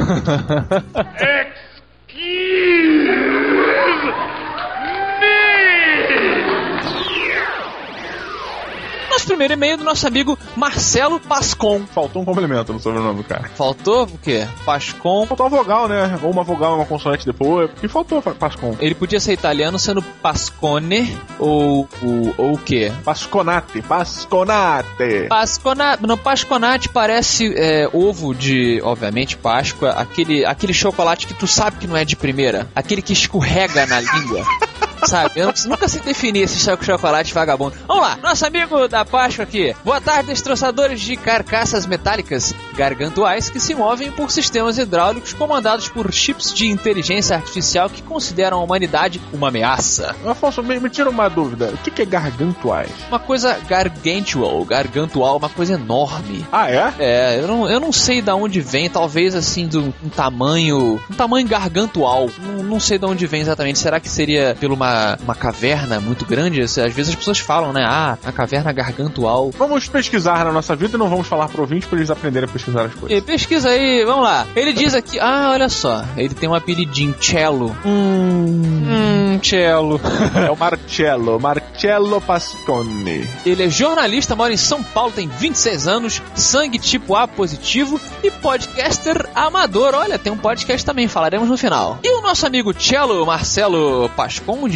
[9.20, 11.82] Nosso primeiro e-mail do nosso amigo Marcelo Pascon.
[11.94, 13.50] Faltou um complemento no sobrenome do cara.
[13.54, 14.46] Faltou o quê?
[14.64, 15.26] Pascon.
[15.26, 16.18] Faltou uma vogal, né?
[16.22, 17.70] Ou uma vogal uma consoante depois.
[17.82, 18.74] E faltou Pascon.
[18.80, 22.90] Ele podia ser italiano sendo Pascone ou, ou, ou o quê?
[23.04, 23.82] Pasconate.
[23.82, 25.26] Pasconate.
[25.28, 26.06] Pasconate.
[26.06, 29.90] No Pasconate parece é, ovo de, obviamente, Páscoa.
[29.90, 32.70] Aquele, aquele chocolate que tu sabe que não é de primeira.
[32.74, 34.42] Aquele que escorrega na língua.
[35.06, 35.32] Sabe?
[35.40, 37.74] Eu nunca sei definir esse cho- chocolate vagabundo.
[37.86, 39.74] Vamos lá, nosso amigo da Páscoa aqui.
[39.84, 46.12] Boa tarde, destroçadores de carcaças metálicas gargantuais que se movem por sistemas hidráulicos comandados por
[46.12, 50.14] chips de inteligência artificial que consideram a humanidade uma ameaça.
[50.26, 51.70] Afonso, me, me tira uma dúvida.
[51.74, 52.90] O que, que é gargantuais?
[53.08, 56.46] Uma coisa gargantual, gargantual, uma coisa enorme.
[56.52, 56.92] Ah, é?
[56.98, 61.00] É, eu não, eu não sei de onde vem, talvez assim, de um, tamanho.
[61.10, 62.28] Um tamanho gargantual.
[62.38, 63.78] Não, não sei de onde vem exatamente.
[63.78, 64.89] Será que seria por uma,
[65.22, 66.60] uma caverna muito grande?
[66.62, 67.84] Às vezes as pessoas falam, né?
[67.86, 69.50] Ah, a caverna gargantual.
[69.56, 72.52] Vamos pesquisar na nossa vida e não vamos falar pro ouvinte para eles aprenderem a
[72.52, 73.18] pesquisar as coisas.
[73.18, 74.46] E pesquisa aí, vamos lá.
[74.54, 77.76] Ele diz aqui, ah, olha só, ele tem um apelidinho, Cello.
[77.84, 80.00] Hum, Cello.
[80.40, 83.28] É o Marcello, Marcello Pascone.
[83.44, 88.30] Ele é jornalista, mora em São Paulo, tem 26 anos, sangue tipo A positivo e
[88.30, 89.94] podcaster amador.
[89.94, 91.98] Olha, tem um podcast também, falaremos no final.
[92.02, 94.68] E o nosso amigo Cello, Marcelo Pascon,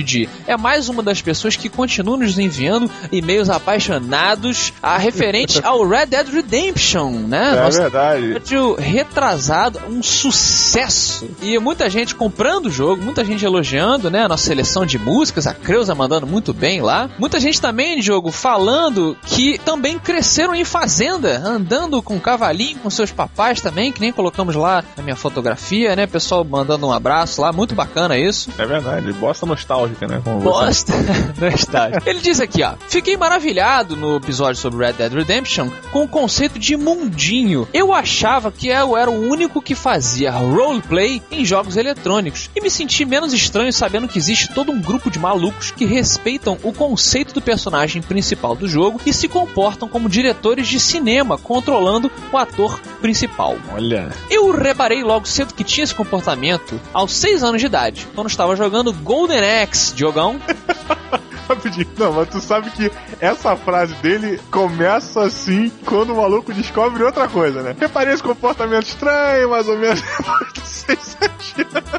[0.46, 6.06] É mais uma das pessoas que continua nos enviando e-mails apaixonados a referente ao Red
[6.06, 7.52] Dead Redemption, né?
[7.52, 8.36] É Nossa, verdade.
[8.78, 11.28] retrasado, um sucesso.
[11.42, 14.24] E muita gente comprando o jogo, muita gente elogiando, né?
[14.24, 17.10] A nossa seleção de músicas, a Creuza mandando muito bem lá.
[17.18, 23.10] Muita gente também, jogo, falando que também cresceram em fazenda, andando com cavalinho com seus
[23.10, 26.06] papais também, que nem colocamos lá na minha fotografia, né?
[26.06, 28.50] Pessoal mandando um abraço lá, muito bacana isso.
[28.58, 30.20] É verdade, bosta nostálgica, né?
[30.22, 30.40] Como.
[30.40, 30.92] Bosta
[31.40, 32.02] nostálgica.
[32.08, 32.74] Ele diz aqui, ó.
[32.88, 37.68] Fiquei maravilhado no episódio sobre Red Dead Redemption com o conceito de mundinho.
[37.72, 42.70] Eu achava que eu era o único que fazia roleplay em jogos eletrônicos e me
[42.70, 47.34] senti menos estranho sabendo que existe todo um grupo de malucos que respeitam o conceito
[47.34, 52.80] do personagem principal do jogo e se comportam como diretores de cinema, controlando o ator
[53.00, 53.56] principal.
[53.72, 54.10] Olha.
[54.30, 58.56] Eu reparei logo cedo que tinha esse comportamento aos 6 anos de idade, quando estava
[58.56, 60.40] jogando Golden Axe, jogão.
[61.48, 61.86] Rapidinho.
[61.98, 67.28] Não, mas tu sabe que essa frase dele começa assim quando o maluco descobre outra
[67.28, 67.76] coisa, né?
[67.78, 70.02] Reparei esse comportamento estranho, mais ou menos.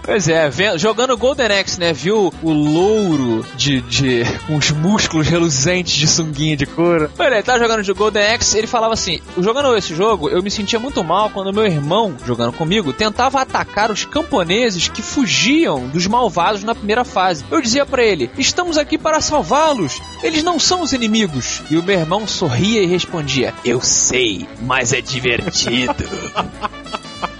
[0.03, 1.93] Pois é, jogando Golden Axe, né?
[1.93, 7.09] Viu o louro de, de os músculos reluzentes de sunguinha de couro.
[7.17, 10.51] Olha, ele tava jogando de Golden Axe, ele falava assim: jogando esse jogo, eu me
[10.51, 16.05] sentia muito mal quando meu irmão, jogando comigo, tentava atacar os camponeses que fugiam dos
[16.07, 17.45] malvados na primeira fase.
[17.49, 21.61] Eu dizia pra ele: estamos aqui para salvá-los, eles não são os inimigos.
[21.69, 25.93] E o meu irmão sorria e respondia: eu sei, mas é divertido.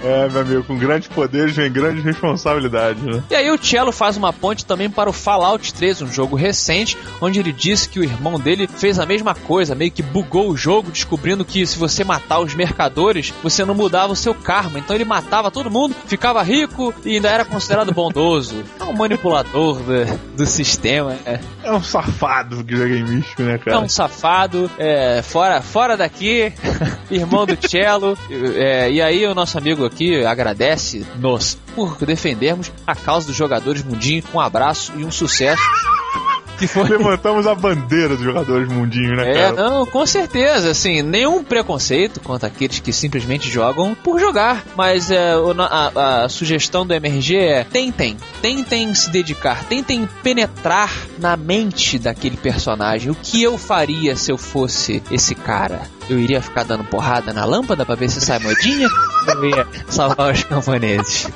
[0.06, 3.22] É, meu amigo, com grandes poderes vem grandes responsabilidades, né?
[3.28, 6.96] E aí o Cello faz uma ponte também para o Fallout 3, um jogo recente,
[7.20, 10.56] onde ele disse que o irmão dele fez a mesma coisa, meio que bugou o
[10.56, 14.78] jogo, descobrindo que se você matar os mercadores, você não mudava o seu karma.
[14.78, 18.62] Então ele matava todo mundo, ficava rico e ainda era considerado bondoso.
[18.78, 21.16] É um manipulador do, do sistema.
[21.26, 23.80] É, É um safado que joga em místico, né, é cara?
[23.80, 26.52] um safado, é, fora, fora daqui,
[27.10, 28.16] irmão do Cello.
[28.30, 34.22] É, e aí o nosso amigo aqui agradece-nos por defendermos a causa dos jogadores mundinho.
[34.34, 35.62] Um abraço e um sucesso.
[36.58, 36.88] Que foi...
[36.88, 39.52] Levantamos a bandeira dos jogadores mundinho, né, É, cara?
[39.52, 45.34] não, com certeza, assim, nenhum preconceito contra aqueles que simplesmente jogam por jogar, mas é,
[45.58, 52.38] a, a sugestão do MRG é tentem, tentem se dedicar, tentem penetrar na mente daquele
[52.38, 53.10] personagem.
[53.10, 55.82] O que eu faria se eu fosse esse cara?
[56.08, 58.88] Eu iria ficar dando porrada na lâmpada pra ver se sai moedinha?
[59.26, 61.28] Eu ia salvar os camponeses.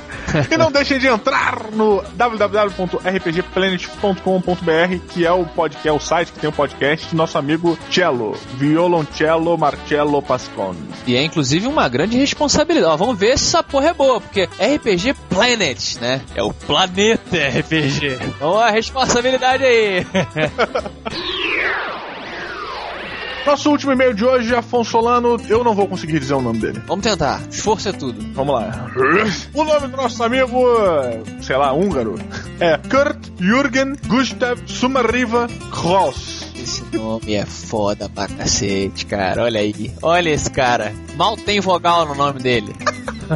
[0.49, 6.39] E não deixem de entrar no www.rpgplanet.com.br, que é o podcast, é o site que
[6.39, 10.79] tem o podcast do nosso amigo Cello, Violoncello Marcello Pascone.
[11.05, 12.93] E é inclusive uma grande responsabilidade.
[12.93, 16.21] Ó, vamos ver se essa porra é boa, porque RPG Planet, né?
[16.33, 18.19] É o planeta RPG.
[18.27, 20.07] Então a responsabilidade aí.
[23.45, 26.81] Nosso último e-mail de hoje, Afonso Solano, eu não vou conseguir dizer o nome dele.
[26.85, 27.41] Vamos tentar.
[27.49, 28.21] Esforço é tudo.
[28.33, 28.91] Vamos lá.
[29.53, 30.63] O nome do nosso amigo,
[31.41, 32.15] sei lá, húngaro,
[32.59, 36.51] é Kurt Jürgen Gustav Sumarriva Kross.
[36.55, 39.43] Esse nome é foda pra cacete, cara.
[39.43, 39.91] Olha aí.
[40.03, 40.93] Olha esse cara.
[41.15, 42.73] Mal tem vogal no nome dele.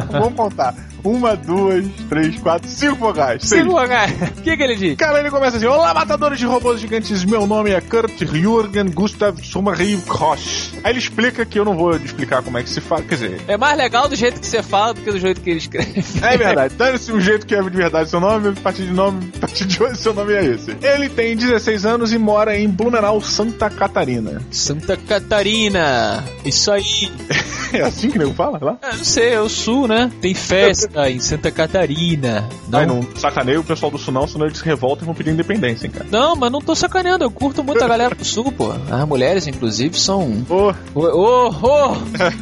[0.10, 0.74] Vamos contar.
[1.04, 3.42] Uma, duas, três, quatro, cinco vogais.
[3.44, 4.12] Cinco vogais.
[4.38, 4.96] O que, que ele diz?
[4.96, 7.24] Cara, ele começa assim: Olá, matadores de robôs gigantes.
[7.24, 10.72] Meu nome é Kurt Jürgen Gustav Sumarriv Kross.
[10.82, 13.02] Aí ele explica que eu não vou explicar como é que se fala.
[13.02, 15.50] Quer dizer, É mais legal do jeito que você fala do que do jeito que
[15.50, 16.02] ele escreve.
[16.22, 16.74] É verdade.
[16.74, 19.64] Dane-se o jeito que é de verdade seu nome, a partir de nome, a partir
[19.64, 20.76] de hoje seu nome é esse.
[20.82, 24.42] Ele tem 16 anos e mora em Blumenau, Santa Catarina.
[24.50, 26.24] Santa Catarina.
[26.44, 27.10] Isso aí.
[27.72, 28.78] É assim que nego fala lá?
[28.80, 29.48] É, não sei, é o
[29.86, 30.10] sul, né?
[30.20, 31.10] Tem festa.
[31.10, 32.48] Em Santa Catarina.
[32.68, 32.78] Não.
[32.78, 35.30] Ai, não sacaneia o pessoal do Sul não, senão eles se revoltam e vão pedir
[35.30, 36.06] independência, hein, cara.
[36.10, 38.72] Não, mas não tô sacaneando, eu curto muito a galera do Sul, pô.
[38.90, 40.44] As mulheres, inclusive, são...
[40.50, 40.74] Ô!
[40.94, 41.96] Ô, ô!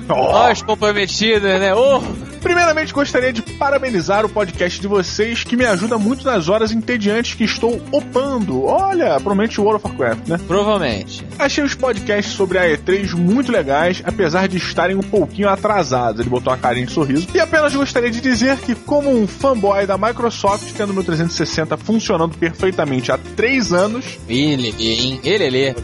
[0.08, 1.74] Nós comprometidas, né?
[1.74, 2.00] Ô!
[2.44, 7.32] Primeiramente, gostaria de parabenizar o podcast de vocês, que me ajuda muito nas horas entediantes
[7.32, 8.66] que estou opando.
[8.66, 10.38] Olha, provavelmente o World of Warcraft, né?
[10.46, 11.26] Provavelmente.
[11.38, 16.20] Achei os podcasts sobre a E3 muito legais, apesar de estarem um pouquinho atrasados.
[16.20, 17.26] Ele botou uma carinha de sorriso.
[17.34, 22.36] E apenas gostaria de dizer que, como um fanboy da Microsoft, tendo meu 360 funcionando
[22.36, 24.18] perfeitamente há três anos.
[24.28, 25.18] Ele, hein?
[25.24, 25.76] Ele, ele.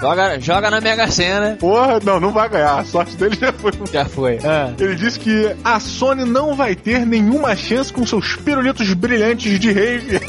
[0.00, 1.56] joga, joga na Mega Sena.
[1.58, 2.78] Porra, não, não vai ganhar.
[2.78, 3.72] A sorte dele já foi.
[3.92, 4.38] Já foi.
[4.44, 4.72] Ah.
[4.78, 9.70] Ele disse que a Sony não vai ter nenhuma chance com seus pirulitos brilhantes de
[9.70, 10.20] rave.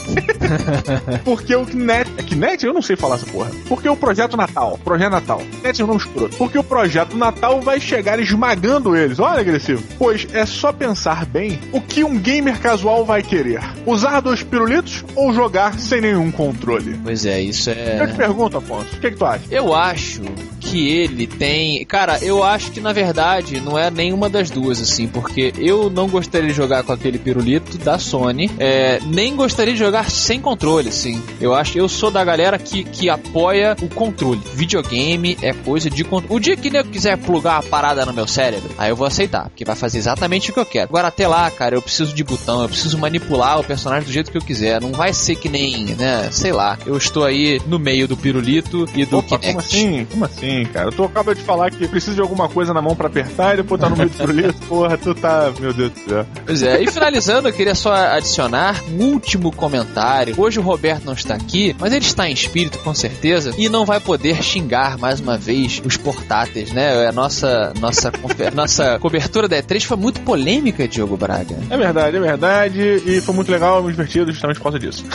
[1.24, 2.12] Porque o Kinect.
[2.18, 2.66] É Kinect?
[2.66, 3.52] Eu não sei falar essa porra.
[3.68, 4.80] Porque o projeto Natal.
[4.84, 5.42] Projeto Natal.
[5.58, 6.36] Kinect é um nome escroto.
[6.38, 9.20] Porque o projeto Natal vai chegar esmagando eles.
[9.20, 9.84] Olha, agressivo.
[9.98, 15.04] Pois é só pensar bem o que um gamer casual vai querer: usar dois pirulitos
[15.16, 17.00] ou jogar sem nenhum controle?
[17.04, 18.02] Pois é, isso é.
[18.02, 19.44] Eu te pergunto, Afonso, o que, é que tu acha?
[19.50, 20.22] Eu acho
[20.60, 21.86] que ele tem.
[21.86, 26.08] Cara, eu acho que na verdade não é nenhuma das duas, assim, porque eu não
[26.08, 30.90] gostaria de jogar com aquele pirulito da Sony, é, nem gostaria de jogar sem controle,
[30.90, 31.20] assim.
[31.42, 34.40] Eu acho, eu sou da galera que, que apoia o controle.
[34.54, 36.36] Videogame é coisa de controle.
[36.36, 39.46] O dia que eu quiser plugar a parada no meu cérebro, aí eu vou aceitar,
[39.46, 40.90] porque vai fazer exatamente o que eu quero.
[40.90, 44.32] Agora, até lá, cara, eu preciso de botão, eu preciso manipular o personagem do jeito
[44.32, 44.80] que eu quiser.
[44.80, 48.88] Não vai ser que nem, né, sei lá, eu estou aí no meio do pirulito
[48.94, 49.48] e do Opa, Kinect.
[49.48, 50.06] Como assim?
[50.06, 50.92] Como assim, cara?
[50.92, 53.82] Tu acaba de falar que precisa de alguma coisa na mão pra apertar e depois
[53.82, 54.54] tá no meio do pirulito.
[54.68, 55.52] Porra, tu tá.
[55.60, 56.26] Meu Deus do céu.
[56.46, 60.25] Pois é, e finalizando, eu queria só adicionar um último comentário.
[60.38, 63.86] Hoje o Roberto não está aqui, mas ele está em espírito, com certeza, e não
[63.86, 67.08] vai poder xingar mais uma vez os portáteis, né?
[67.08, 68.12] A nossa, nossa,
[68.54, 71.56] nossa cobertura da E3 foi muito polêmica, Diogo Braga.
[71.70, 75.06] É verdade, é verdade, e foi muito legal, me divertido justamente por causa disso.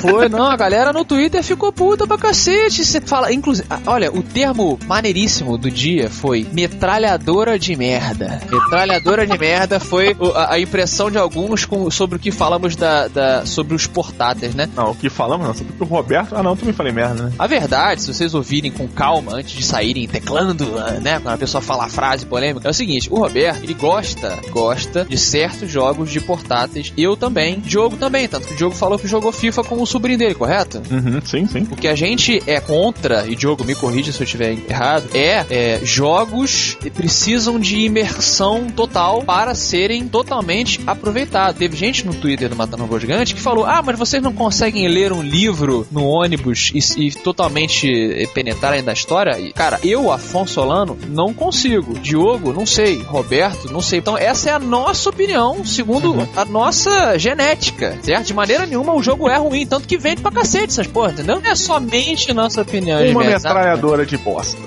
[0.00, 2.84] Foi, não, a galera no Twitter ficou puta pra cacete.
[2.84, 8.40] Você fala, inclusive, olha, o termo maneiríssimo do dia foi metralhadora de merda.
[8.50, 13.08] Metralhadora de merda foi a, a impressão de alguns com, sobre o que falamos da,
[13.08, 14.59] da, sobre os portáteis, né?
[14.74, 16.36] Não, o que falamos não, sobre o Roberto.
[16.36, 17.32] Ah, não, também falei merda, né?
[17.38, 20.66] A verdade, se vocês ouvirem com calma antes de saírem teclando,
[21.00, 21.20] né?
[21.20, 25.04] Quando a pessoa fala a frase polêmica, é o seguinte: o Roberto, ele gosta, gosta
[25.04, 26.92] de certos jogos de portáteis.
[26.96, 27.60] Eu também.
[27.60, 28.28] Diogo também.
[28.28, 30.82] Tanto que o Diogo falou que jogou FIFA com o sobrinho dele, correto?
[30.90, 31.66] Uhum, sim, sim.
[31.70, 35.46] O que a gente é contra, e Diogo me corrige se eu estiver errado, é,
[35.50, 41.58] é jogos que precisam de imersão total para serem totalmente aproveitados.
[41.58, 44.49] Teve gente no Twitter do Matando Robô Gigante que falou: Ah, mas vocês não conseguem
[44.88, 49.38] ler um livro no ônibus e, e totalmente penetrarem da história?
[49.38, 51.98] E, cara, eu, Afonso Solano, não consigo.
[51.98, 53.02] Diogo, não sei.
[53.02, 53.98] Roberto, não sei.
[53.98, 56.26] Então, essa é a nossa opinião, segundo uhum.
[56.36, 58.26] a nossa genética, certo?
[58.26, 61.40] De maneira nenhuma o jogo é ruim, tanto que vende pra cacete essas porra, entendeu?
[61.44, 63.00] É somente nossa opinião.
[63.10, 64.58] Uma metralhadora de bosta.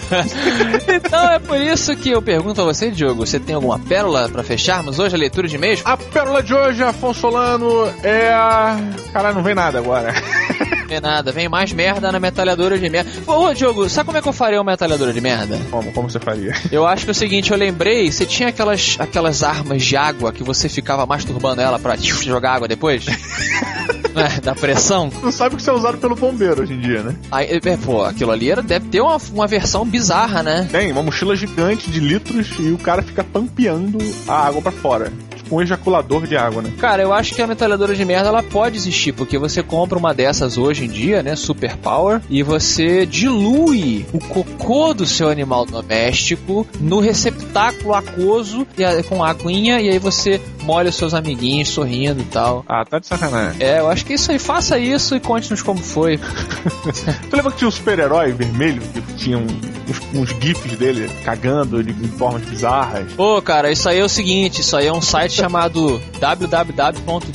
[0.88, 4.42] então é por isso que eu pergunto a você, Diogo, você tem alguma pérola para
[4.42, 5.82] fecharmos hoje a leitura de e-mails?
[5.84, 8.76] A pérola de hoje, Afonso Solano, é a...
[9.12, 10.12] Caralho, não vem nada agora.
[10.86, 13.10] Vem nada, vem mais merda na metralhadora de merda.
[13.26, 15.58] Ô, Diogo, sabe como é que eu faria uma metralhadora de merda?
[15.70, 15.92] Como?
[15.92, 16.52] Como você faria?
[16.70, 20.32] Eu acho que é o seguinte, eu lembrei, você tinha aquelas, aquelas armas de água
[20.32, 23.06] que você ficava masturbando ela pra jogar água depois?
[24.14, 25.10] é, da pressão.
[25.10, 27.16] Tu sabe que isso é usado pelo bombeiro hoje em dia, né?
[27.30, 30.68] Aí, é, pô, aquilo ali era, deve ter uma, uma versão bizarra, né?
[30.70, 35.12] Tem, uma mochila gigante de litros e o cara fica pampeando a água para fora
[35.54, 36.72] um ejaculador de água, né?
[36.78, 40.12] Cara, eu acho que a metralhadora de merda ela pode existir, porque você compra uma
[40.12, 41.36] dessas hoje em dia, né?
[41.36, 49.02] Super Power, e você dilui o cocô do seu animal doméstico no receptáculo aquoso e,
[49.04, 52.64] com aguinha, e aí você molha os seus amiguinhos sorrindo e tal.
[52.68, 53.62] Ah, tá de sacanagem.
[53.62, 56.18] É, eu acho que isso aí, faça isso e conte-nos como foi.
[57.30, 59.46] tu lembra que tinha um super-herói vermelho que tinha um,
[59.88, 63.12] uns, uns gifs dele cagando de, em formas bizarras?
[63.12, 67.34] Pô, cara, isso aí é o seguinte, isso aí é um site chamado www.dude.com,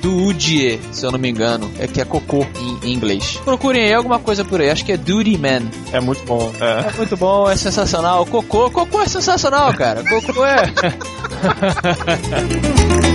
[0.00, 3.38] Dude, se eu não me engano, é que é cocô em, em inglês.
[3.44, 5.62] Procurem aí alguma coisa por aí, acho que é Duty Man.
[5.92, 6.52] É muito bom.
[6.60, 6.88] É.
[6.88, 8.26] é muito bom, é sensacional.
[8.26, 10.02] Cocô, cocô é sensacional, cara.
[10.04, 10.72] Cocô é